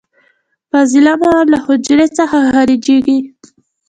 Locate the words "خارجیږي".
2.49-3.19